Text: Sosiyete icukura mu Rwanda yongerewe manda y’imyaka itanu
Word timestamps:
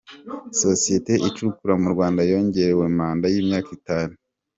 Sosiyete 0.61 1.13
icukura 1.27 1.73
mu 1.81 1.87
Rwanda 1.93 2.21
yongerewe 2.31 2.85
manda 2.97 3.25
y’imyaka 3.33 3.69
itanu 3.77 4.13